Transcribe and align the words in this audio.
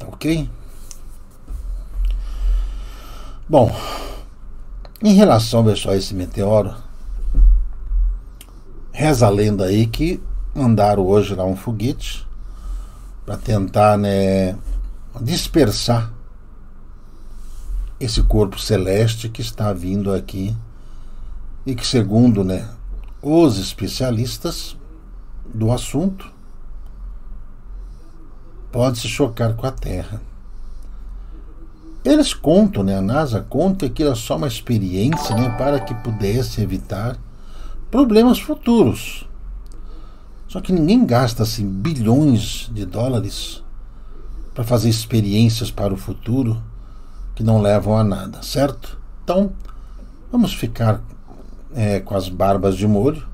Tá 0.00 0.06
ok? 0.08 0.50
Bom, 3.46 3.70
em 5.02 5.12
relação 5.12 5.62
pessoal, 5.62 5.94
a 5.94 5.98
esse 5.98 6.14
meteoro, 6.14 6.74
reza 8.90 9.26
a 9.26 9.30
lenda 9.30 9.66
aí 9.66 9.86
que 9.86 10.22
mandaram 10.54 11.06
hoje 11.06 11.34
lá 11.34 11.44
um 11.44 11.54
foguete 11.54 12.26
para 13.26 13.36
tentar 13.36 13.98
né, 13.98 14.56
dispersar 15.20 16.12
esse 17.98 18.22
corpo 18.22 18.58
celeste 18.58 19.28
que 19.28 19.42
está 19.42 19.70
vindo 19.72 20.14
aqui 20.14 20.56
e 21.66 21.74
que, 21.74 21.86
segundo 21.86 22.42
né, 22.42 22.66
os 23.20 23.58
especialistas 23.58 24.74
do 25.44 25.70
assunto, 25.70 26.32
pode 28.72 28.98
se 28.98 29.08
chocar 29.08 29.54
com 29.54 29.66
a 29.66 29.70
Terra. 29.70 30.20
Eles 32.04 32.32
contam, 32.32 32.82
né, 32.82 32.96
a 32.96 33.02
NASA 33.02 33.40
conta 33.40 33.88
que 33.88 34.02
era 34.02 34.14
só 34.14 34.36
uma 34.36 34.46
experiência 34.46 35.36
né, 35.36 35.50
para 35.58 35.80
que 35.80 35.94
pudesse 35.94 36.62
evitar 36.62 37.18
problemas 37.90 38.40
futuros. 38.40 39.28
Só 40.48 40.60
que 40.60 40.72
ninguém 40.72 41.04
gasta 41.04 41.42
assim, 41.42 41.68
bilhões 41.68 42.70
de 42.72 42.86
dólares 42.86 43.62
para 44.54 44.64
fazer 44.64 44.88
experiências 44.88 45.70
para 45.70 45.92
o 45.92 45.96
futuro 45.96 46.60
que 47.34 47.42
não 47.42 47.60
levam 47.60 47.96
a 47.96 48.02
nada, 48.02 48.42
certo? 48.42 48.98
Então, 49.22 49.52
vamos 50.32 50.52
ficar 50.54 51.02
é, 51.74 52.00
com 52.00 52.16
as 52.16 52.28
barbas 52.28 52.76
de 52.76 52.86
molho. 52.86 53.26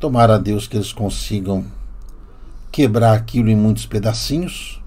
Tomar 0.00 0.30
a 0.30 0.38
Deus 0.38 0.66
que 0.66 0.76
eles 0.76 0.92
consigam 0.92 1.64
quebrar 2.76 3.14
aquilo 3.14 3.48
em 3.48 3.56
muitos 3.56 3.86
pedacinhos, 3.86 4.82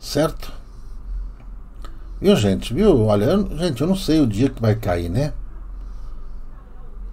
certo? 0.00 0.50
Viu, 2.18 2.34
gente? 2.36 2.72
Viu? 2.72 3.04
Olha, 3.04 3.26
eu, 3.26 3.58
gente, 3.58 3.82
eu 3.82 3.86
não 3.86 3.94
sei 3.94 4.22
o 4.22 4.26
dia 4.26 4.48
que 4.48 4.62
vai 4.62 4.74
cair, 4.74 5.10
né? 5.10 5.34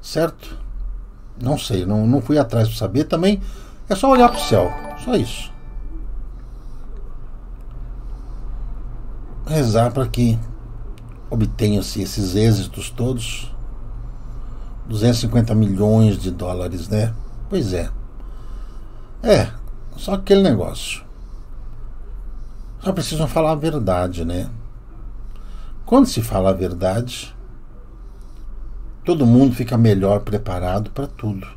Certo? 0.02 0.57
Não 1.38 1.57
sei, 1.57 1.85
não, 1.85 2.07
não 2.07 2.22
fui 2.22 2.38
atrás 2.38 2.69
para 2.69 2.77
saber. 2.77 3.03
Também 3.03 3.41
é 3.89 3.94
só 3.94 4.09
olhar 4.09 4.29
para 4.29 4.38
o 4.38 4.41
céu, 4.41 4.72
só 5.03 5.17
isso. 5.17 5.52
Rezar 9.45 9.91
para 9.91 10.07
que 10.07 10.39
obtenham-se 11.29 12.02
esses 12.02 12.35
êxitos 12.35 12.89
todos 12.89 13.53
250 14.88 15.53
milhões 15.53 16.17
de 16.17 16.31
dólares, 16.31 16.88
né? 16.88 17.13
Pois 17.49 17.73
é. 17.73 17.91
É, 19.23 19.52
só 19.97 20.16
aquele 20.16 20.41
negócio. 20.41 21.03
Só 22.80 22.91
precisam 22.91 23.28
falar 23.28 23.52
a 23.52 23.55
verdade, 23.55 24.25
né? 24.25 24.50
Quando 25.86 26.08
se 26.08 26.23
fala 26.23 26.50
a 26.50 26.53
verdade, 26.53 27.36
todo 29.05 29.25
mundo 29.25 29.53
fica 29.53 29.78
melhor 29.78 30.22
preparado 30.22 30.89
para 30.89 31.05
tudo. 31.05 31.47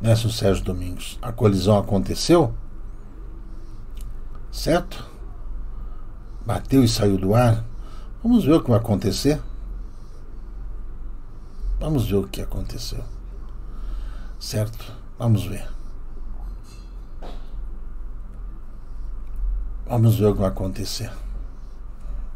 Né, 0.00 0.14
seu 0.14 0.30
Sérgio 0.30 0.62
Domingos? 0.62 1.18
A 1.20 1.32
colisão 1.32 1.78
aconteceu? 1.78 2.54
Certo? 4.52 5.04
Bateu 6.44 6.84
e 6.84 6.88
saiu 6.88 7.18
do 7.18 7.34
ar? 7.34 7.64
Vamos 8.22 8.44
ver 8.44 8.52
o 8.52 8.62
que 8.62 8.70
vai 8.70 8.78
acontecer. 8.78 9.42
Vamos 11.80 12.08
ver 12.08 12.16
o 12.16 12.28
que 12.28 12.40
aconteceu. 12.40 13.02
Certo? 14.38 15.05
Vamos 15.18 15.44
ver. 15.44 15.68
Vamos 19.86 20.18
ver 20.18 20.26
o 20.26 20.32
que 20.34 20.40
vai 20.40 20.48
acontecer. 20.48 21.10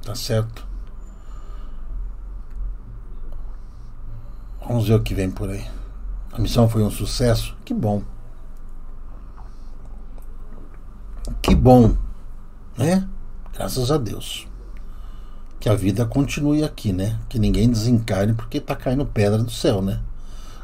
Tá 0.03 0.15
certo? 0.15 0.67
Vamos 4.67 4.87
ver 4.89 4.95
o 4.95 5.03
que 5.03 5.15
vem 5.15 5.31
por 5.31 5.51
aí. 5.51 5.69
A 6.33 6.39
missão 6.39 6.69
foi 6.69 6.83
um 6.83 6.91
sucesso? 6.91 7.57
Que 7.65 7.75
bom. 7.75 8.03
Que 11.43 11.55
bom, 11.55 11.97
né? 12.79 13.09
Graças 13.53 13.91
a 13.91 13.99
Deus 13.99 14.51
que 15.61 15.69
a 15.69 15.75
vida 15.75 16.07
continue 16.07 16.65
aqui, 16.65 16.91
né? 16.91 17.19
Que 17.29 17.39
ninguém 17.39 17.69
desencarne 17.69 18.33
porque 18.33 18.59
tá 18.59 18.75
caindo 18.75 19.05
pedra 19.05 19.43
do 19.43 19.51
céu, 19.51 19.83
né? 19.83 20.01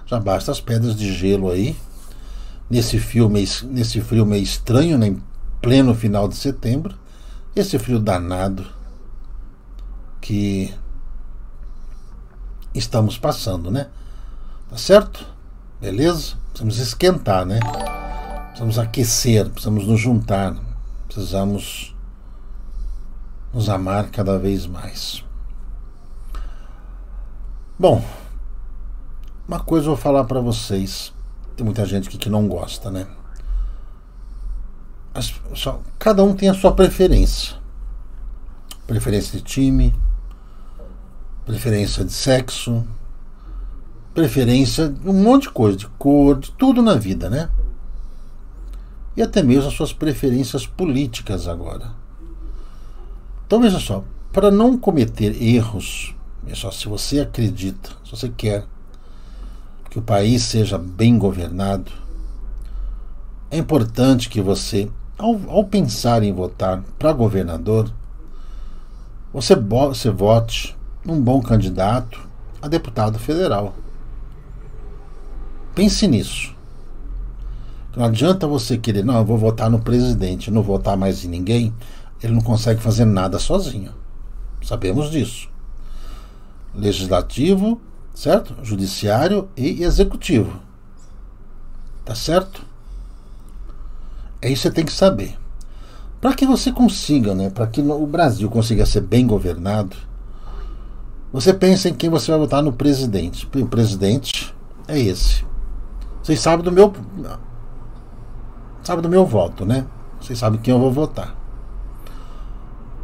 Já 0.06 0.18
basta 0.18 0.50
as 0.50 0.60
pedras 0.60 0.96
de 0.96 1.12
gelo 1.12 1.50
aí. 1.50 1.76
Nesse 2.68 2.98
frio 2.98 3.28
nesse 3.28 4.00
frio 4.00 4.26
meio 4.26 4.42
estranho, 4.42 4.98
né? 4.98 5.08
Em 5.08 5.22
pleno 5.60 5.94
final 5.94 6.28
de 6.28 6.36
setembro. 6.36 6.96
Esse 7.54 7.78
frio 7.78 7.98
danado 7.98 8.66
que 10.20 10.74
estamos 12.74 13.16
passando, 13.16 13.70
né? 13.70 13.88
Tá 14.68 14.76
certo? 14.76 15.26
Beleza? 15.80 16.34
Precisamos 16.48 16.78
esquentar, 16.78 17.46
né? 17.46 17.60
Precisamos 18.46 18.78
aquecer, 18.78 19.48
precisamos 19.50 19.86
nos 19.86 20.00
juntar, 20.00 20.56
precisamos 21.06 21.94
nos 23.52 23.68
amar 23.68 24.10
cada 24.10 24.38
vez 24.38 24.66
mais. 24.66 25.24
Bom, 27.78 28.02
uma 29.46 29.60
coisa 29.60 29.86
eu 29.86 29.90
vou 29.90 29.96
falar 29.96 30.24
para 30.24 30.40
vocês. 30.40 31.12
Tem 31.56 31.64
muita 31.64 31.86
gente 31.86 32.08
aqui 32.08 32.18
que 32.18 32.28
não 32.28 32.46
gosta, 32.46 32.90
né? 32.90 33.06
As, 35.14 35.32
só, 35.54 35.80
cada 35.98 36.22
um 36.22 36.34
tem 36.34 36.50
a 36.50 36.54
sua 36.54 36.72
preferência. 36.72 37.56
Preferência 38.86 39.38
de 39.38 39.42
time, 39.42 39.94
preferência 41.46 42.04
de 42.04 42.12
sexo, 42.12 42.86
preferência 44.12 44.90
de 44.90 45.08
um 45.08 45.14
monte 45.14 45.44
de 45.44 45.50
coisa, 45.50 45.78
de 45.78 45.86
cor, 45.88 46.38
de 46.38 46.50
tudo 46.52 46.82
na 46.82 46.94
vida, 46.94 47.30
né? 47.30 47.48
E 49.16 49.22
até 49.22 49.42
mesmo 49.42 49.68
as 49.68 49.74
suas 49.74 49.94
preferências 49.94 50.66
políticas 50.66 51.48
agora. 51.48 51.92
Então 53.46 53.60
veja 53.62 53.80
só, 53.80 54.04
para 54.30 54.50
não 54.50 54.76
cometer 54.76 55.42
erros, 55.42 56.14
veja 56.42 56.60
só, 56.60 56.70
se 56.70 56.86
você 56.86 57.20
acredita, 57.20 57.90
se 58.04 58.10
você 58.10 58.28
quer 58.28 58.66
que 59.96 60.00
o 60.00 60.02
país 60.02 60.42
seja 60.42 60.76
bem 60.76 61.16
governado, 61.16 61.90
é 63.50 63.56
importante 63.56 64.28
que 64.28 64.42
você, 64.42 64.90
ao, 65.16 65.40
ao 65.48 65.64
pensar 65.64 66.22
em 66.22 66.34
votar 66.34 66.82
para 66.98 67.14
governador, 67.14 67.90
você, 69.32 69.54
você 69.54 70.10
vote 70.10 70.76
num 71.02 71.18
bom 71.18 71.40
candidato 71.40 72.28
a 72.60 72.68
deputado 72.68 73.18
federal. 73.18 73.74
Pense 75.74 76.06
nisso. 76.06 76.54
Não 77.96 78.04
adianta 78.04 78.46
você 78.46 78.76
querer, 78.76 79.02
não, 79.02 79.16
eu 79.16 79.24
vou 79.24 79.38
votar 79.38 79.70
no 79.70 79.78
presidente, 79.78 80.50
não 80.50 80.62
votar 80.62 80.94
mais 80.94 81.24
em 81.24 81.28
ninguém 81.28 81.72
ele 82.22 82.34
não 82.34 82.42
consegue 82.42 82.82
fazer 82.82 83.06
nada 83.06 83.38
sozinho. 83.38 83.92
Sabemos 84.62 85.10
disso. 85.10 85.48
Legislativo, 86.74 87.80
certo? 88.16 88.56
Judiciário 88.62 89.48
e 89.54 89.84
executivo. 89.84 90.58
Tá 92.02 92.14
certo? 92.14 92.64
É 94.40 94.48
isso 94.50 94.62
que 94.62 94.68
você 94.68 94.74
tem 94.74 94.84
que 94.86 94.92
saber. 94.92 95.38
Para 96.18 96.34
que 96.34 96.46
você 96.46 96.72
consiga, 96.72 97.34
né, 97.34 97.50
para 97.50 97.66
que 97.66 97.82
o 97.82 98.06
Brasil 98.06 98.48
consiga 98.48 98.86
ser 98.86 99.02
bem 99.02 99.26
governado, 99.26 99.94
você 101.30 101.52
pensa 101.52 101.90
em 101.90 101.94
quem 101.94 102.08
você 102.08 102.30
vai 102.30 102.40
votar 102.40 102.62
no 102.62 102.72
presidente. 102.72 103.46
O 103.54 103.66
presidente 103.66 104.54
é 104.88 104.98
esse. 104.98 105.44
Vocês 106.22 106.40
sabem 106.40 106.64
do 106.64 106.72
meu 106.72 106.92
sabe 108.82 109.02
do 109.02 109.08
meu 109.08 109.26
voto, 109.26 109.66
né? 109.66 109.84
Vocês 110.20 110.38
sabem 110.38 110.60
quem 110.60 110.72
eu 110.72 110.80
vou 110.80 110.90
votar. 110.90 111.36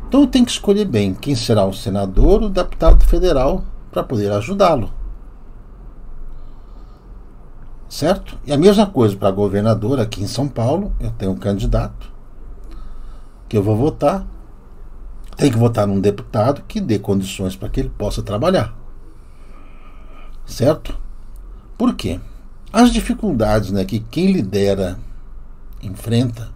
Então 0.09 0.27
tem 0.27 0.45
que 0.45 0.53
escolher 0.53 0.87
bem 0.87 1.13
quem 1.13 1.35
será 1.35 1.67
o 1.67 1.75
senador 1.75 2.41
ou 2.41 2.47
o 2.47 2.51
deputado 2.51 3.05
federal 3.05 3.65
para 3.91 4.03
poder 4.03 4.33
ajudá-lo. 4.33 5.02
Certo? 7.93 8.39
E 8.47 8.53
a 8.55 8.57
mesma 8.57 8.87
coisa 8.87 9.15
para 9.15 9.31
governador 9.31 10.01
aqui 10.01 10.23
em 10.23 10.27
São 10.27 10.49
Paulo, 10.49 10.95
eu 10.99 11.11
tenho 11.11 11.33
um 11.33 11.37
candidato 11.37 12.11
que 13.47 13.55
eu 13.55 13.63
vou 13.63 13.77
votar. 13.77 14.27
Tem 15.37 15.53
que 15.53 15.59
votar 15.59 15.87
num 15.87 16.01
deputado 16.01 16.63
que 16.67 16.81
dê 16.81 16.99
condições 16.99 17.55
para 17.55 17.69
que 17.69 17.81
ele 17.81 17.91
possa 17.91 18.23
trabalhar. 18.23 18.75
Certo? 20.47 20.99
Por 21.77 21.95
quê? 21.95 22.19
As 22.73 22.91
dificuldades 22.91 23.71
né, 23.71 23.85
que 23.85 24.01
quem 24.01 24.33
lidera 24.33 24.99
enfrenta 25.83 26.49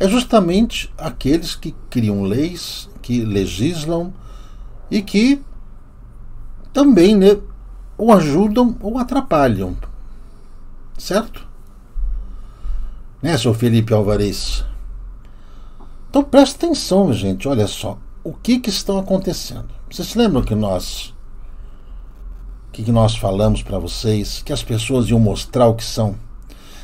é 0.00 0.08
justamente 0.08 0.92
aqueles 0.98 1.54
que 1.54 1.76
criam 1.88 2.24
leis, 2.24 2.90
que 3.00 3.24
legislam 3.24 4.12
e 4.90 5.00
que 5.00 5.40
também 6.72 7.14
né, 7.14 7.38
ou 7.96 8.12
ajudam 8.12 8.76
ou 8.80 8.98
atrapalham. 8.98 9.76
Certo? 11.00 11.48
Né, 13.22 13.36
seu 13.38 13.54
Felipe 13.54 13.94
Alvarez? 13.94 14.66
Então 16.10 16.22
presta 16.22 16.66
atenção, 16.66 17.10
gente. 17.10 17.48
Olha 17.48 17.66
só. 17.66 17.98
O 18.22 18.34
que, 18.34 18.58
que 18.58 18.68
estão 18.68 18.98
acontecendo? 18.98 19.68
Vocês 19.90 20.08
se 20.08 20.18
lembram 20.18 20.42
que 20.42 20.54
nós. 20.54 21.14
que, 22.70 22.84
que 22.84 22.92
nós 22.92 23.16
falamos 23.16 23.62
para 23.62 23.78
vocês? 23.78 24.42
Que 24.42 24.52
as 24.52 24.62
pessoas 24.62 25.08
iam 25.08 25.18
mostrar 25.18 25.68
o 25.68 25.74
que 25.74 25.84
são. 25.84 26.16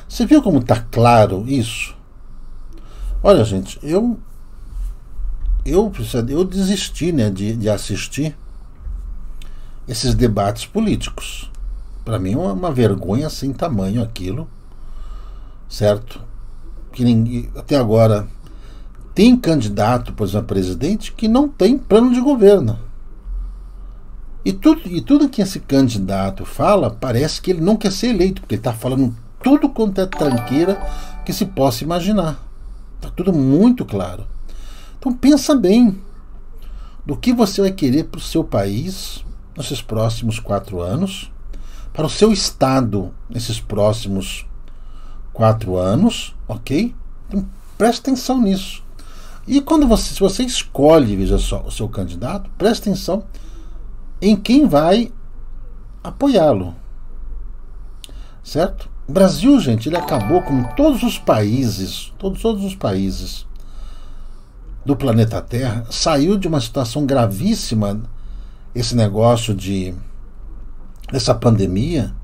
Você 0.09 0.25
viu 0.25 0.43
como 0.43 0.61
está 0.61 0.81
claro 0.81 1.45
isso? 1.47 1.95
Olha, 3.23 3.45
gente, 3.45 3.79
eu. 3.83 4.19
Eu, 5.63 5.93
eu 6.29 6.45
desisti 6.45 7.13
né, 7.13 7.29
de, 7.29 7.55
de 7.55 7.69
assistir 7.69 8.35
esses 9.87 10.15
debates 10.15 10.65
políticos. 10.65 11.51
Para 12.07 12.21
mim 12.21 12.35
é 12.35 12.37
uma 12.37 12.71
vergonha 12.71 13.29
sem 13.29 13.53
tamanho 13.53 14.01
aquilo, 14.01 14.49
certo? 15.69 16.23
Que 16.93 17.03
ninguém, 17.03 17.51
até 17.57 17.75
agora 17.75 18.29
tem 19.13 19.37
candidato, 19.37 20.13
por 20.13 20.23
exemplo, 20.23 20.45
a 20.45 20.47
presidente, 20.47 21.13
que 21.13 21.27
não 21.27 21.49
tem 21.49 21.77
plano 21.77 22.15
de 22.15 22.21
governo. 22.21 22.79
E 24.45 24.53
tudo, 24.53 24.83
e 24.87 25.01
tudo 25.01 25.29
que 25.29 25.43
esse 25.43 25.59
candidato 25.59 26.45
fala, 26.45 26.93
parece 26.93 27.43
que 27.43 27.51
ele 27.51 27.61
não 27.61 27.75
quer 27.77 27.91
ser 27.91 28.11
eleito, 28.11 28.41
porque 28.41 28.55
ele 28.55 28.61
está 28.61 28.73
falando 28.73 29.13
tudo 29.43 29.69
quanto 29.69 30.01
é 30.01 30.07
tranqueira 30.07 30.81
que 31.25 31.33
se 31.33 31.45
possa 31.45 31.83
imaginar. 31.83 32.41
Está 32.95 33.11
tudo 33.11 33.33
muito 33.33 33.85
claro. 33.85 34.25
Então 34.97 35.13
pensa 35.13 35.57
bem 35.57 36.01
do 37.05 37.17
que 37.17 37.33
você 37.33 37.63
vai 37.63 37.73
querer 37.73 38.05
para 38.05 38.19
o 38.19 38.23
seu 38.23 38.45
país 38.45 39.25
nesses 39.57 39.83
próximos 39.83 40.39
quatro 40.39 40.81
anos, 40.81 41.33
para 41.97 42.05
o 42.05 42.11
seu 42.11 42.31
estado 42.31 43.11
nesses 43.29 43.59
próximos 43.59 44.47
quatro 45.33 45.79
anos, 45.79 46.37
ok? 46.47 46.95
Então 47.27 47.49
preste 47.79 48.01
atenção 48.01 48.39
nisso. 48.39 48.85
E 49.47 49.63
quando 49.63 49.89
você, 49.89 50.13
se 50.13 50.21
você 50.21 50.43
escolhe, 50.43 51.17
veja 51.17 51.39
só, 51.39 51.63
o 51.63 51.71
seu 51.71 51.89
candidato, 51.89 52.51
preste 52.59 52.83
atenção 52.83 53.25
em 54.21 54.37
quem 54.37 54.69
vai 54.69 55.11
apoiá-lo. 56.05 56.75
Certo? 58.45 58.91
O 59.09 59.13
Brasil, 59.13 59.59
gente, 59.59 59.89
ele 59.89 59.97
acabou 59.97 60.43
com 60.43 60.65
todos 60.75 61.03
os 61.03 61.19
países, 61.19 62.13
todos, 62.19 62.43
todos 62.43 62.63
os 62.63 62.75
países 62.75 63.47
do 64.85 64.95
planeta 64.95 65.41
Terra, 65.41 65.87
saiu 65.91 66.37
de 66.37 66.47
uma 66.47 66.61
situação 66.61 67.07
gravíssima, 67.07 68.03
esse 68.75 68.95
negócio 68.95 69.55
de 69.55 69.95
essa 71.13 71.35
pandemia, 71.35 72.15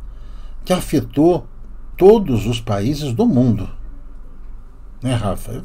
que 0.65 0.73
afetou 0.73 1.47
todos 1.97 2.47
os 2.47 2.61
países 2.61 3.13
do 3.13 3.27
mundo. 3.27 3.69
Né, 5.03 5.15
Rafa? 5.15 5.63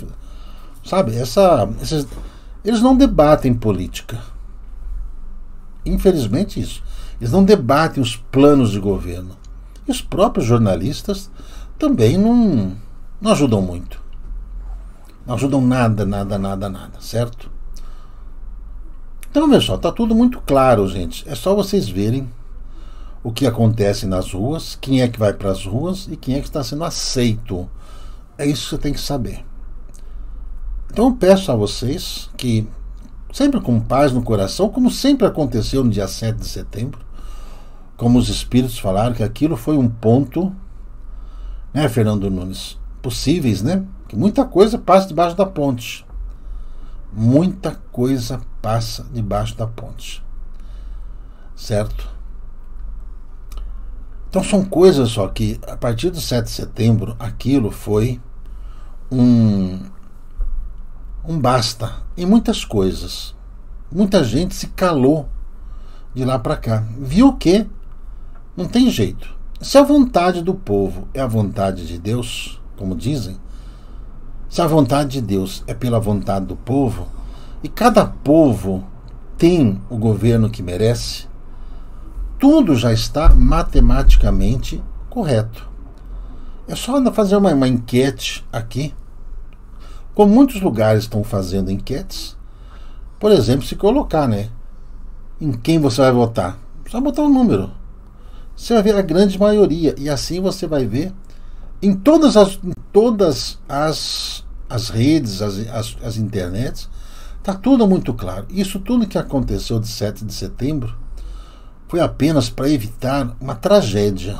Sabe, 0.84 1.16
essa, 1.16 1.70
esses, 1.82 2.08
eles 2.64 2.82
não 2.82 2.96
debatem 2.96 3.54
política. 3.54 4.20
Infelizmente, 5.86 6.60
isso. 6.60 6.84
Eles 7.20 7.32
não 7.32 7.44
debatem 7.44 8.02
os 8.02 8.16
planos 8.16 8.72
de 8.72 8.80
governo. 8.80 9.36
E 9.88 9.92
os 9.92 10.02
próprios 10.02 10.46
jornalistas 10.46 11.32
também 11.80 12.18
não, 12.18 12.76
não 13.22 13.32
ajudam 13.32 13.62
muito. 13.62 14.02
Não 15.26 15.36
ajudam 15.36 15.62
nada, 15.62 16.06
nada, 16.06 16.38
nada, 16.38 16.70
nada, 16.70 17.02
certo? 17.02 17.50
Então, 19.30 19.50
pessoal, 19.50 19.78
está 19.78 19.92
tudo 19.92 20.16
muito 20.16 20.42
claro, 20.42 20.88
gente. 20.88 21.28
É 21.28 21.36
só 21.36 21.54
vocês 21.54 21.88
verem 21.88 22.30
o 23.28 23.32
que 23.34 23.46
acontece 23.46 24.06
nas 24.06 24.32
ruas, 24.32 24.78
quem 24.80 25.02
é 25.02 25.08
que 25.10 25.20
vai 25.20 25.34
para 25.34 25.52
as 25.52 25.66
ruas 25.66 26.08
e 26.10 26.16
quem 26.16 26.36
é 26.36 26.40
que 26.40 26.48
está 26.48 26.64
sendo 26.64 26.86
aceito. 26.86 27.70
É 28.38 28.46
isso 28.46 28.64
que 28.64 28.70
você 28.70 28.78
tem 28.78 28.94
que 28.94 29.02
saber. 29.02 29.46
Então 30.90 31.08
eu 31.08 31.14
peço 31.14 31.52
a 31.52 31.56
vocês 31.56 32.30
que, 32.38 32.66
sempre 33.34 33.60
com 33.60 33.82
paz 33.82 34.14
no 34.14 34.24
coração, 34.24 34.70
como 34.70 34.90
sempre 34.90 35.28
aconteceu 35.28 35.84
no 35.84 35.90
dia 35.90 36.08
7 36.08 36.38
de 36.38 36.48
setembro, 36.48 37.02
como 37.98 38.18
os 38.18 38.30
espíritos 38.30 38.80
falaram 38.80 39.14
que 39.14 39.24
aquilo 39.24 39.58
foi 39.58 39.76
um 39.76 39.90
ponto, 39.90 40.56
né, 41.74 41.90
Fernando 41.90 42.32
Nunes? 42.32 42.80
Possíveis, 43.02 43.62
né? 43.62 43.84
Que 44.08 44.16
muita 44.16 44.46
coisa 44.46 44.78
passa 44.78 45.06
debaixo 45.10 45.36
da 45.36 45.46
ponte. 45.46 46.06
Muita 47.12 47.76
coisa 47.92 48.40
passa 48.62 49.06
debaixo 49.12 49.54
da 49.58 49.68
ponte. 49.68 50.24
Certo? 51.58 52.16
Então 54.30 54.44
são 54.44 54.64
coisas 54.64 55.10
só 55.10 55.28
que, 55.28 55.60
a 55.68 55.78
partir 55.78 56.10
do 56.10 56.20
7 56.20 56.46
de 56.46 56.52
setembro, 56.52 57.16
aquilo 57.18 57.72
foi 57.72 58.20
um, 59.12 59.80
um 61.26 61.40
basta 61.40 61.96
em 62.16 62.26
muitas 62.26 62.66
coisas. 62.66 63.36
Muita 63.92 64.24
gente 64.24 64.54
se 64.54 64.68
calou 64.68 65.30
de 66.14 66.26
lá 66.26 66.38
para 66.38 66.58
cá. 66.58 66.84
Viu 67.00 67.34
que 67.34 67.66
não 68.56 68.68
tem 68.68 68.90
jeito. 68.90 69.36
Se 69.62 69.78
a 69.78 69.84
vontade 69.84 70.42
do 70.42 70.54
povo 70.54 71.08
é 71.14 71.22
a 71.22 71.28
vontade 71.28 71.88
de 71.88 71.98
Deus, 71.98 72.62
como 72.76 72.96
dizem, 72.96 73.38
se 74.50 74.62
a 74.62 74.68
vontade 74.68 75.12
de 75.12 75.22
Deus 75.22 75.64
é 75.68 75.74
pela 75.74 76.00
vontade 76.00 76.46
do 76.46 76.56
povo, 76.56 77.08
e 77.64 77.68
cada 77.68 78.06
povo 78.06 78.86
tem 79.38 79.82
o 79.90 79.98
governo 79.98 80.50
que 80.50 80.62
merece, 80.62 81.28
tudo 82.40 82.76
já 82.76 82.94
está 82.94 83.30
matematicamente 83.30 84.84
correto. 85.10 85.68
É 86.68 86.76
só 86.76 87.02
fazer 87.12 87.36
uma, 87.38 87.54
uma 87.54 87.68
enquete 87.68 88.46
aqui 88.52 88.94
como 90.14 90.34
muitos 90.34 90.60
lugares 90.62 91.04
estão 91.04 91.24
fazendo 91.24 91.72
enquetes, 91.72 92.36
por 93.20 93.32
exemplo, 93.32 93.68
se 93.68 93.76
colocar, 93.76 94.28
né? 94.28 94.50
Em 95.40 95.52
quem 95.52 95.80
você 95.80 96.02
vai 96.02 96.12
votar. 96.12 96.58
Só 96.90 97.00
botar 97.00 97.22
um 97.22 97.32
número. 97.32 97.72
Você 98.56 98.74
vai 98.74 98.82
ver 98.82 98.96
a 98.96 99.02
grande 99.04 99.40
maioria. 99.40 99.94
E 99.96 100.10
assim 100.10 100.42
você 100.42 100.66
vai 100.66 100.88
ver 100.88 101.14
em 101.82 101.94
todas 101.94 102.36
as, 102.36 102.56
em 102.64 102.74
todas 102.92 103.60
as, 103.70 104.44
as 104.68 104.90
redes, 104.90 105.42
as, 105.42 105.60
as, 105.70 105.98
as 106.04 106.18
internets, 106.18 106.90
está 107.38 107.54
tudo 107.54 107.88
muito 107.88 108.12
claro. 108.14 108.48
Isso 108.50 108.80
tudo 108.80 109.08
que 109.08 109.20
aconteceu 109.20 109.80
de 109.80 109.88
7 109.88 110.26
de 110.26 110.34
setembro 110.34 110.98
foi 111.88 112.00
apenas 112.00 112.50
para 112.50 112.70
evitar 112.70 113.36
uma 113.40 113.56
tragédia. 113.56 114.38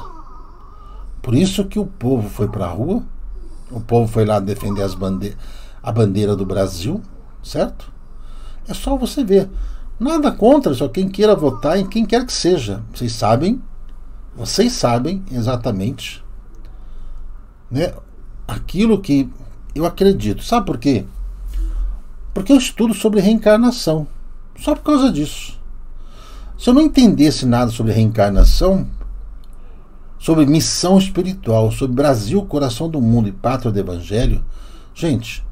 Por 1.22 1.36
isso 1.36 1.66
que 1.66 1.80
o 1.80 1.86
povo 1.86 2.30
foi 2.30 2.48
para 2.48 2.66
a 2.66 2.70
rua, 2.70 3.04
o 3.72 3.82
povo 3.82 4.12
foi 4.12 4.26
lá 4.26 4.40
defender 4.40 4.88
bandeiras 4.96 5.38
a 5.82 5.92
bandeira 5.92 6.36
do 6.36 6.46
Brasil, 6.46 7.02
certo? 7.42 7.92
É 8.68 8.74
só 8.74 8.98
você 8.98 9.24
ver. 9.24 9.50
Nada 9.98 10.32
contra, 10.32 10.74
só 10.74 10.90
quem 10.90 11.08
queira 11.08 11.34
votar 11.34 11.80
em 11.80 11.88
quem 11.88 12.06
quer 12.06 12.26
que 12.26 12.34
seja. 12.34 12.84
Vocês 12.94 13.14
sabem, 13.14 13.62
vocês 14.36 14.74
sabem 14.74 15.24
exatamente 15.32 16.24
né, 17.72 17.94
aquilo 18.48 19.02
que 19.02 19.30
eu 19.74 19.86
acredito. 19.86 20.44
Sabe 20.44 20.66
por 20.66 20.78
quê? 20.78 21.06
Porque 22.34 22.52
eu 22.52 22.58
estudo 22.58 22.94
sobre 22.94 23.22
reencarnação. 23.22 24.06
Só 24.60 24.76
por 24.76 24.84
causa 24.84 25.12
disso. 25.12 25.57
Se 26.58 26.70
eu 26.70 26.74
não 26.74 26.82
entendesse 26.82 27.46
nada 27.46 27.70
sobre 27.70 27.94
reencarnação, 27.94 28.88
sobre 30.18 30.46
missão 30.48 30.98
espiritual, 30.98 31.72
sobre 31.72 31.96
Brasil, 31.96 32.42
coração 32.46 32.90
do 32.90 33.00
mundo 33.00 33.30
e 33.30 33.32
pátria 33.32 33.72
do 33.72 33.80
Evangelho, 33.80 34.44
gente, 34.94 35.46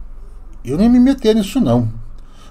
eu 0.63 0.77
nem 0.77 0.89
me 0.89 0.99
meter 0.99 1.35
nisso 1.35 1.61
não. 1.61 1.87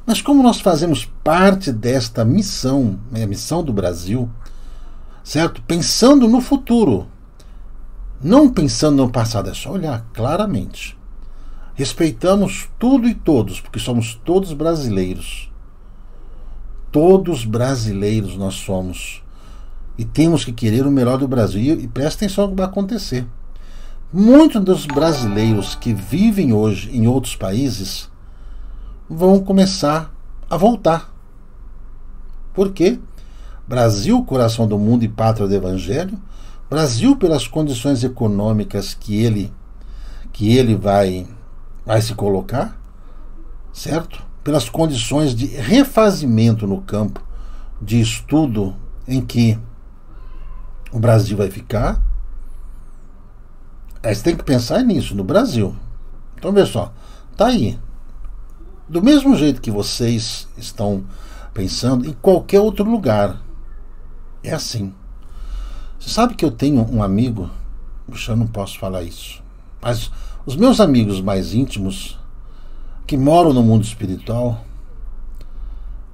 Mas 0.06 0.22
como 0.22 0.42
nós 0.42 0.60
fazemos 0.60 1.04
parte 1.24 1.72
desta 1.72 2.24
missão, 2.24 3.00
né, 3.10 3.24
a 3.24 3.26
missão 3.26 3.64
do 3.64 3.72
Brasil, 3.72 4.30
certo? 5.24 5.60
Pensando 5.62 6.28
no 6.28 6.40
futuro, 6.40 7.08
não 8.22 8.48
pensando 8.48 8.98
no 8.98 9.10
passado, 9.10 9.50
é 9.50 9.54
só 9.54 9.72
olhar 9.72 10.06
claramente. 10.12 10.96
Respeitamos 11.74 12.68
tudo 12.78 13.08
e 13.08 13.14
todos, 13.14 13.60
porque 13.60 13.80
somos 13.80 14.14
todos 14.24 14.52
brasileiros. 14.52 15.50
Todos 16.94 17.44
brasileiros 17.44 18.36
nós 18.36 18.54
somos. 18.54 19.20
E 19.98 20.04
temos 20.04 20.44
que 20.44 20.52
querer 20.52 20.86
o 20.86 20.92
melhor 20.92 21.18
do 21.18 21.26
Brasil. 21.26 21.80
E 21.80 21.88
presta 21.88 22.24
atenção 22.24 22.44
no 22.44 22.50
que 22.52 22.58
vai 22.58 22.66
acontecer. 22.66 23.26
Muitos 24.12 24.62
dos 24.62 24.86
brasileiros 24.86 25.74
que 25.74 25.92
vivem 25.92 26.52
hoje 26.52 26.96
em 26.96 27.08
outros 27.08 27.34
países 27.34 28.08
vão 29.10 29.40
começar 29.40 30.14
a 30.48 30.56
voltar. 30.56 31.12
Por 32.52 32.70
quê? 32.70 33.00
Brasil, 33.66 34.22
coração 34.22 34.68
do 34.68 34.78
mundo 34.78 35.02
e 35.04 35.08
pátria 35.08 35.48
do 35.48 35.54
evangelho. 35.54 36.16
Brasil 36.70 37.16
pelas 37.16 37.48
condições 37.48 38.04
econômicas 38.04 38.94
que 38.94 39.20
ele 39.20 39.52
que 40.32 40.56
ele 40.56 40.76
vai 40.76 41.26
vai 41.84 42.00
se 42.00 42.14
colocar, 42.14 42.80
certo? 43.72 44.33
Pelas 44.44 44.68
condições 44.68 45.34
de 45.34 45.46
refazimento 45.46 46.66
no 46.66 46.82
campo 46.82 47.20
de 47.82 48.00
estudo 48.00 48.76
em 49.08 49.20
que 49.20 49.58
o 50.92 51.00
Brasil 51.00 51.36
vai 51.36 51.50
ficar 51.50 52.00
Aí 54.04 54.14
você 54.14 54.22
tem 54.22 54.36
que 54.36 54.44
pensar 54.44 54.82
nisso, 54.82 55.14
no 55.14 55.24
Brasil. 55.24 55.74
Então, 56.36 56.52
vê 56.52 56.66
só, 56.66 56.92
tá 57.38 57.46
aí. 57.46 57.78
Do 58.86 59.02
mesmo 59.02 59.34
jeito 59.34 59.62
que 59.62 59.70
vocês 59.70 60.46
estão 60.58 61.06
pensando 61.54 62.06
em 62.06 62.12
qualquer 62.12 62.60
outro 62.60 62.84
lugar. 62.84 63.40
É 64.42 64.52
assim. 64.52 64.92
Você 65.98 66.10
sabe 66.10 66.34
que 66.34 66.44
eu 66.44 66.50
tenho 66.50 66.86
um 66.92 67.02
amigo, 67.02 67.48
eu 68.28 68.36
não 68.36 68.46
posso 68.46 68.78
falar 68.78 69.02
isso, 69.02 69.42
mas 69.80 70.10
os 70.44 70.54
meus 70.54 70.80
amigos 70.80 71.22
mais 71.22 71.54
íntimos 71.54 72.20
que 73.06 73.16
moram 73.16 73.52
no 73.52 73.62
mundo 73.62 73.84
espiritual, 73.84 74.64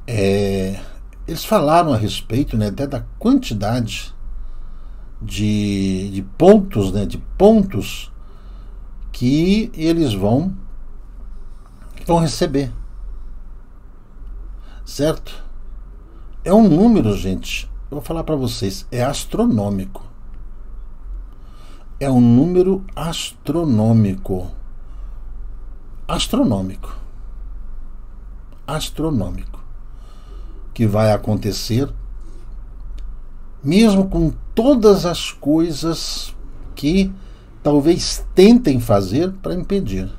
é, 0.07 0.81
eles 1.27 1.45
falaram 1.45 1.93
a 1.93 1.97
respeito 1.97 2.57
né, 2.57 2.69
até 2.69 2.87
da 2.87 3.01
quantidade 3.19 4.15
de, 5.23 6.11
de 6.11 6.23
pontos, 6.23 6.93
né, 6.93 7.07
de 7.07 7.19
pontos 7.19 8.11
que 9.13 9.71
eles 9.75 10.15
vão 10.15 10.55
vão 12.07 12.19
receber. 12.19 12.73
Certo? 14.85 15.45
É 16.45 16.53
um 16.53 16.69
número, 16.69 17.17
gente. 17.17 17.71
Eu 17.91 17.97
vou 17.97 18.01
falar 18.01 18.25
para 18.25 18.35
vocês, 18.35 18.87
é 18.91 19.05
astronômico. 19.05 20.03
É 22.01 22.11
um 22.11 22.21
número 22.21 22.85
astronômico. 22.97 24.51
Astronômico. 26.11 26.93
Astronômico. 28.67 29.63
Que 30.75 30.85
vai 30.85 31.13
acontecer 31.13 31.89
mesmo 33.63 34.09
com 34.09 34.33
todas 34.53 35.07
as 35.07 35.31
coisas 35.31 36.35
que 36.75 37.13
talvez 37.63 38.27
tentem 38.35 38.81
fazer 38.81 39.31
para 39.35 39.55
impedir. 39.55 40.11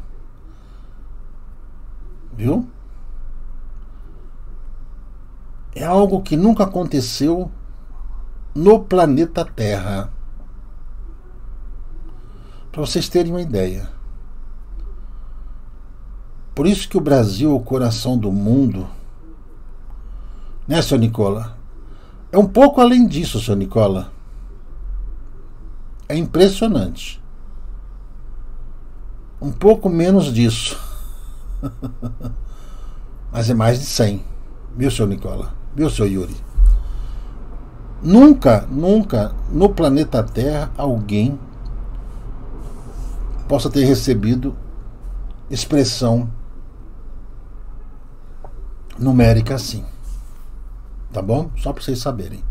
Viu? 2.38 2.66
É 5.76 5.84
algo 5.84 6.22
que 6.22 6.38
nunca 6.38 6.64
aconteceu 6.64 7.52
no 8.56 8.80
planeta 8.80 9.44
Terra. 9.44 10.10
Para 12.72 12.80
vocês 12.80 13.10
terem 13.10 13.34
uma 13.34 13.42
ideia. 13.42 14.01
Por 16.54 16.68
isso 16.68 16.88
que 16.88 16.98
o 16.98 17.02
Brasil 17.02 17.52
é 17.52 17.54
o 17.54 17.60
coração 17.60 18.18
do 18.18 18.32
mundo. 18.32 18.88
Né, 20.68 20.82
seu 20.82 20.98
Nicola? 20.98 21.58
É 22.32 22.38
um 22.38 22.46
pouco 22.46 22.82
além 22.82 23.08
disso, 23.08 23.40
seu 23.40 23.56
Nicola. 23.56 24.12
É 26.08 26.16
impressionante. 26.16 27.22
Um 29.42 29.52
pouco 29.52 29.90
menos 29.90 30.32
disso. 30.32 30.80
Mas 33.32 33.50
é 33.50 33.54
mais 33.54 33.80
de 33.80 33.86
100. 33.86 34.24
Viu, 34.76 34.92
seu 34.92 35.08
Nicola? 35.08 35.54
Viu, 35.76 35.90
seu 35.90 36.06
Yuri? 36.06 36.36
Nunca, 38.04 38.68
nunca 38.70 39.34
no 39.52 39.70
planeta 39.70 40.24
Terra 40.24 40.72
alguém 40.78 41.40
possa 43.48 43.70
ter 43.70 43.86
recebido 43.86 44.56
expressão 45.50 46.30
numérica 49.02 49.56
assim. 49.56 49.86
Tá 51.12 51.22
bom? 51.22 51.52
Só 51.58 51.74
para 51.74 51.84
vocês 51.84 52.00
saberem. 52.00 52.44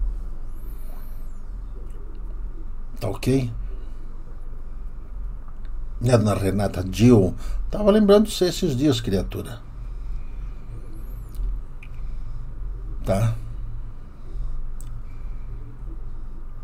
Tá 2.98 3.08
ok? 3.08 3.50
Né, 6.00 6.16
dona 6.18 6.34
Renata 6.34 6.82
Dil. 6.82 7.34
Tava 7.70 7.90
lembrando 7.90 8.28
você 8.28 8.46
esses 8.46 8.76
dias, 8.76 9.00
criatura. 9.00 9.60
Tá? 13.04 13.34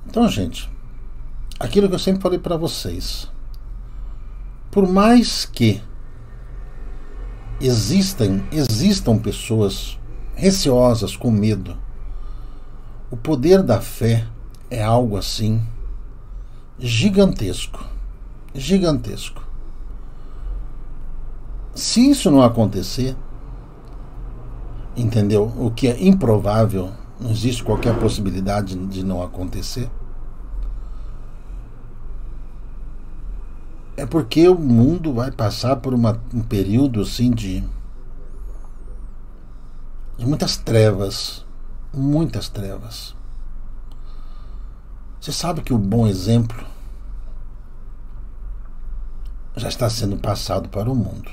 Então, 0.06 0.28
gente, 0.28 0.70
aquilo 1.58 1.88
que 1.88 1.94
eu 1.94 1.98
sempre 1.98 2.22
falei 2.22 2.38
para 2.38 2.56
vocês. 2.56 3.30
Por 4.70 4.86
mais 4.86 5.46
que 5.46 5.82
existam, 7.60 8.42
existam 8.52 9.18
pessoas 9.18 9.98
receosas, 10.34 11.16
com 11.16 11.30
medo, 11.30 11.76
o 13.10 13.16
poder 13.16 13.62
da 13.62 13.80
fé 13.80 14.26
é 14.70 14.82
algo 14.82 15.16
assim 15.16 15.62
gigantesco. 16.78 17.84
Gigantesco. 18.54 19.42
Se 21.74 22.10
isso 22.10 22.30
não 22.30 22.42
acontecer, 22.42 23.16
entendeu? 24.96 25.52
O 25.58 25.70
que 25.70 25.88
é 25.88 26.02
improvável, 26.02 26.90
não 27.20 27.30
existe 27.30 27.62
qualquer 27.62 27.98
possibilidade 27.98 28.74
de 28.74 29.04
não 29.04 29.22
acontecer. 29.22 29.90
É 34.06 34.08
porque 34.08 34.48
o 34.48 34.54
mundo 34.54 35.12
vai 35.12 35.32
passar 35.32 35.74
por 35.74 35.92
uma, 35.92 36.22
um 36.32 36.40
período 36.40 37.00
assim 37.00 37.28
de, 37.28 37.64
de 40.16 40.24
muitas 40.24 40.56
trevas, 40.56 41.44
muitas 41.92 42.48
trevas. 42.48 43.16
Você 45.20 45.32
sabe 45.32 45.60
que 45.60 45.74
o 45.74 45.78
bom 45.78 46.06
exemplo 46.06 46.64
já 49.56 49.68
está 49.68 49.90
sendo 49.90 50.16
passado 50.18 50.68
para 50.68 50.88
o 50.88 50.94
mundo. 50.94 51.32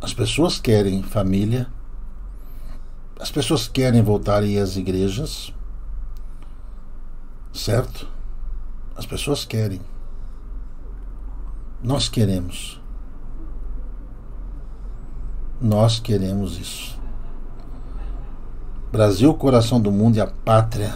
As 0.00 0.14
pessoas 0.14 0.60
querem 0.60 1.02
família, 1.02 1.66
as 3.18 3.32
pessoas 3.32 3.66
querem 3.66 4.02
voltar 4.02 4.44
às 4.44 4.76
igrejas, 4.76 5.52
certo? 7.52 8.06
As 8.94 9.04
pessoas 9.04 9.44
querem. 9.44 9.80
Nós 11.82 12.08
queremos. 12.08 12.80
Nós 15.60 15.98
queremos 15.98 16.58
isso. 16.58 16.98
Brasil, 18.90 19.32
coração 19.34 19.80
do 19.80 19.90
mundo 19.90 20.16
e 20.16 20.20
a 20.20 20.26
pátria 20.26 20.94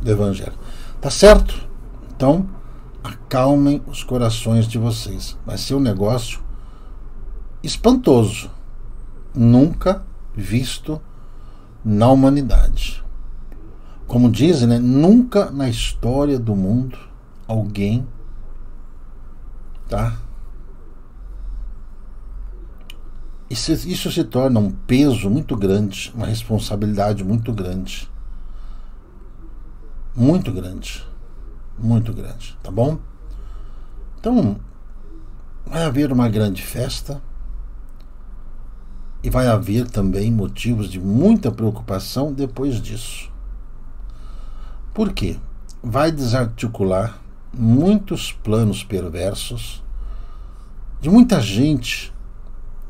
do 0.00 0.10
Evangelho. 0.10 0.52
Tá 1.00 1.10
certo? 1.10 1.66
Então, 2.14 2.48
acalmem 3.02 3.82
os 3.86 4.02
corações 4.02 4.66
de 4.66 4.78
vocês. 4.78 5.36
Vai 5.44 5.58
ser 5.58 5.74
um 5.74 5.80
negócio 5.80 6.40
espantoso, 7.62 8.50
nunca 9.34 10.04
visto 10.34 11.00
na 11.84 12.08
humanidade. 12.08 13.02
Como 14.06 14.30
dizem, 14.30 14.68
né? 14.68 14.78
nunca 14.78 15.50
na 15.50 15.68
história 15.68 16.38
do 16.38 16.54
mundo 16.54 16.98
alguém 17.46 18.06
tá? 19.88 20.16
Isso, 23.48 23.72
isso 23.72 24.10
se 24.10 24.24
torna 24.24 24.58
um 24.58 24.70
peso 24.70 25.28
muito 25.30 25.56
grande, 25.56 26.12
uma 26.14 26.26
responsabilidade 26.26 27.22
muito 27.22 27.52
grande. 27.52 28.10
Muito 30.14 30.50
grande. 30.52 31.06
Muito 31.78 32.12
grande, 32.12 32.56
tá 32.62 32.70
bom? 32.70 32.98
Então, 34.18 34.58
vai 35.66 35.84
haver 35.84 36.12
uma 36.12 36.28
grande 36.28 36.62
festa 36.62 37.20
e 39.22 39.30
vai 39.30 39.46
haver 39.46 39.88
também 39.88 40.30
motivos 40.30 40.88
de 40.88 41.00
muita 41.00 41.50
preocupação 41.50 42.32
depois 42.32 42.80
disso. 42.80 43.30
Por 44.92 45.12
quê? 45.12 45.38
Vai 45.82 46.12
desarticular 46.12 47.18
muitos 47.56 48.32
planos 48.32 48.82
perversos 48.82 49.82
de 51.00 51.10
muita 51.10 51.40
gente 51.40 52.12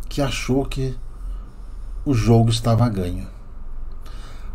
que 0.08 0.22
achou 0.22 0.64
que 0.64 0.96
o 2.04 2.14
jogo 2.14 2.50
estava 2.50 2.88
ganho. 2.88 3.26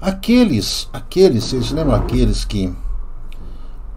Aqueles, 0.01 0.89
aqueles, 0.93 1.43
vocês 1.43 1.71
lembram 1.71 1.95
aqueles 1.95 2.45
que 2.45 2.73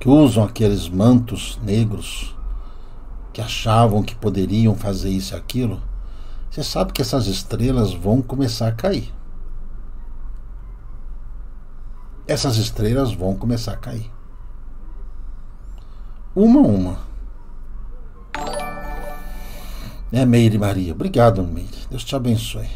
que 0.01 0.09
usam 0.09 0.43
aqueles 0.43 0.89
mantos 0.89 1.61
negros 1.63 2.35
que 3.33 3.41
achavam 3.41 4.03
que 4.03 4.17
poderiam 4.17 4.75
fazer 4.75 5.11
isso 5.11 5.33
e 5.33 5.37
aquilo? 5.37 5.81
Você 6.51 6.63
sabe 6.63 6.93
que 6.93 7.01
essas 7.01 7.29
estrelas 7.29 7.95
vão 7.95 8.21
começar 8.21 8.69
a 8.69 8.73
cair. 8.73 9.15
Essas 12.27 12.57
estrelas 12.57 13.15
vão 13.15 13.35
começar 13.35 13.73
a 13.73 13.77
cair. 13.77 14.12
Uma 16.35 16.61
a 16.61 16.63
uma. 16.63 16.99
É, 20.11 20.25
Meire 20.25 20.59
Maria. 20.59 20.93
Obrigado, 20.93 21.43
Meire. 21.43 21.87
Deus 21.91 22.05
te 22.05 22.17
abençoe. 22.17 22.69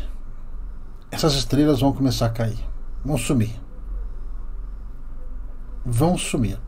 Essas 1.11 1.35
estrelas 1.35 1.81
vão 1.81 1.93
começar 1.93 2.27
a 2.27 2.31
cair. 2.31 2.59
Vão 3.05 3.17
sumir. 3.17 3.59
Vão 5.85 6.19
sumir. 6.19 6.59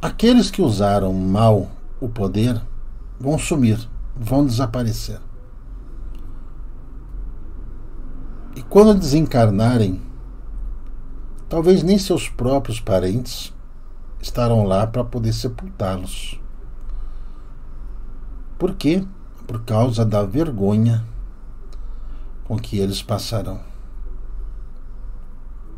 Aqueles 0.00 0.50
que 0.50 0.62
usaram 0.62 1.12
mal 1.12 1.68
o 2.00 2.08
poder 2.08 2.62
vão 3.18 3.36
sumir, 3.36 3.78
vão 4.16 4.46
desaparecer. 4.46 5.20
E 8.54 8.62
quando 8.62 8.98
desencarnarem, 8.98 10.00
talvez 11.48 11.82
nem 11.82 11.98
seus 11.98 12.28
próprios 12.28 12.80
parentes 12.80 13.52
estarão 14.20 14.64
lá 14.64 14.86
para 14.86 15.04
poder 15.04 15.32
sepultá-los. 15.32 16.40
Por 18.58 18.74
quê? 18.74 19.04
Por 19.46 19.62
causa 19.62 20.04
da 20.04 20.22
vergonha 20.24 21.04
com 22.44 22.58
que 22.58 22.78
eles 22.78 23.02
passarão. 23.02 23.67